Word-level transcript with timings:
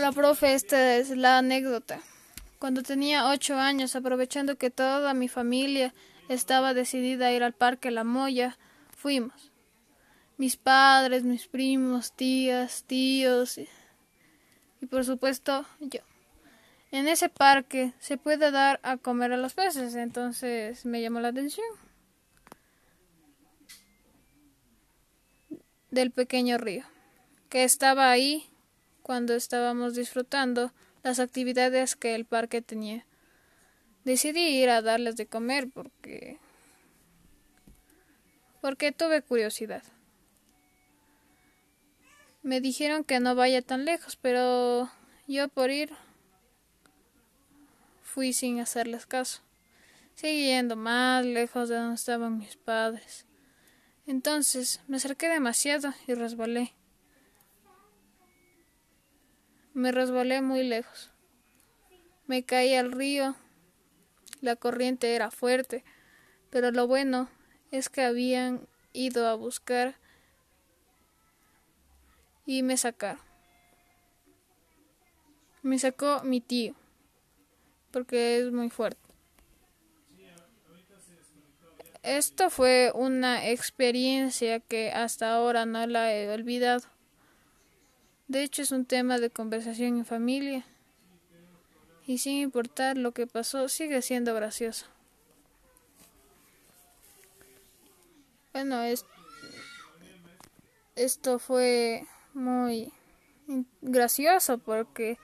Hola, 0.00 0.12
profe, 0.12 0.54
esta 0.54 0.96
es 0.96 1.10
la 1.10 1.36
anécdota. 1.36 2.00
Cuando 2.58 2.82
tenía 2.82 3.28
ocho 3.28 3.56
años, 3.56 3.94
aprovechando 3.94 4.56
que 4.56 4.70
toda 4.70 5.12
mi 5.12 5.28
familia 5.28 5.92
estaba 6.30 6.72
decidida 6.72 7.26
a 7.26 7.32
ir 7.32 7.42
al 7.42 7.52
Parque 7.52 7.90
La 7.90 8.02
Moya, 8.02 8.56
fuimos. 8.96 9.52
Mis 10.38 10.56
padres, 10.56 11.22
mis 11.24 11.48
primos, 11.48 12.12
tías, 12.12 12.84
tíos 12.84 13.58
y, 13.58 13.68
y 14.80 14.86
por 14.86 15.04
supuesto 15.04 15.66
yo. 15.80 16.00
En 16.92 17.06
ese 17.06 17.28
parque 17.28 17.92
se 17.98 18.16
puede 18.16 18.50
dar 18.50 18.80
a 18.82 18.96
comer 18.96 19.34
a 19.34 19.36
los 19.36 19.52
peces, 19.52 19.94
entonces 19.96 20.86
me 20.86 21.02
llamó 21.02 21.20
la 21.20 21.28
atención. 21.28 21.66
Del 25.90 26.10
pequeño 26.10 26.56
río, 26.56 26.84
que 27.50 27.64
estaba 27.64 28.10
ahí 28.10 28.50
cuando 29.10 29.34
estábamos 29.34 29.96
disfrutando 29.96 30.72
las 31.02 31.18
actividades 31.18 31.96
que 31.96 32.14
el 32.14 32.24
parque 32.24 32.62
tenía. 32.62 33.04
Decidí 34.04 34.38
ir 34.62 34.70
a 34.70 34.82
darles 34.82 35.16
de 35.16 35.26
comer 35.26 35.68
porque 35.68 36.38
porque 38.60 38.92
tuve 38.92 39.20
curiosidad. 39.20 39.82
Me 42.44 42.60
dijeron 42.60 43.02
que 43.02 43.18
no 43.18 43.34
vaya 43.34 43.62
tan 43.62 43.84
lejos, 43.84 44.14
pero 44.14 44.88
yo 45.26 45.48
por 45.48 45.72
ir 45.72 45.90
fui 48.04 48.32
sin 48.32 48.60
hacerles 48.60 49.06
caso. 49.06 49.40
Seguí 50.14 50.44
yendo 50.44 50.76
más 50.76 51.26
lejos 51.26 51.68
de 51.68 51.74
donde 51.74 51.96
estaban 51.96 52.38
mis 52.38 52.54
padres. 52.54 53.26
Entonces 54.06 54.80
me 54.86 54.98
acerqué 54.98 55.28
demasiado 55.28 55.92
y 56.06 56.14
resbalé. 56.14 56.74
Me 59.80 59.92
resbalé 59.92 60.42
muy 60.42 60.62
lejos. 60.62 61.10
Me 62.26 62.42
caí 62.42 62.74
al 62.74 62.92
río. 62.92 63.34
La 64.42 64.54
corriente 64.54 65.14
era 65.14 65.30
fuerte, 65.30 65.84
pero 66.50 66.70
lo 66.70 66.86
bueno 66.86 67.30
es 67.70 67.88
que 67.88 68.02
habían 68.02 68.68
ido 68.92 69.26
a 69.26 69.32
buscar 69.36 69.94
y 72.44 72.62
me 72.62 72.76
sacaron. 72.76 73.22
Me 75.62 75.78
sacó 75.78 76.24
mi 76.24 76.42
tío, 76.42 76.74
porque 77.90 78.38
es 78.38 78.52
muy 78.52 78.68
fuerte. 78.68 79.00
Esto 82.02 82.50
fue 82.50 82.92
una 82.94 83.48
experiencia 83.48 84.60
que 84.60 84.92
hasta 84.92 85.34
ahora 85.34 85.64
no 85.64 85.86
la 85.86 86.14
he 86.14 86.28
olvidado. 86.28 86.99
De 88.30 88.44
hecho, 88.44 88.62
es 88.62 88.70
un 88.70 88.84
tema 88.84 89.18
de 89.18 89.28
conversación 89.28 89.98
en 89.98 90.06
familia. 90.06 90.64
Y 92.06 92.18
sin 92.18 92.36
importar 92.36 92.96
lo 92.96 93.10
que 93.10 93.26
pasó, 93.26 93.68
sigue 93.68 94.02
siendo 94.02 94.32
gracioso. 94.36 94.86
Bueno, 98.52 98.82
es, 98.82 99.04
esto 100.94 101.40
fue 101.40 102.06
muy 102.32 102.92
gracioso 103.80 104.58
porque 104.58 105.18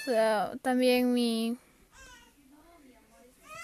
o 0.00 0.04
sea, 0.06 0.52
también 0.62 1.12
mi 1.12 1.58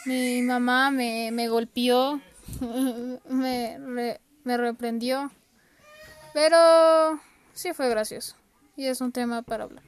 mi 0.04 0.42
mamá 0.42 0.90
me, 0.90 1.30
me 1.32 1.48
golpeó, 1.48 2.20
me, 3.26 4.18
me 4.44 4.56
reprendió, 4.58 5.32
pero 6.34 7.18
sí 7.54 7.72
fue 7.72 7.88
gracioso 7.88 8.36
y 8.80 8.86
es 8.86 9.02
un 9.02 9.12
tema 9.12 9.42
para 9.42 9.64
hablar. 9.64 9.84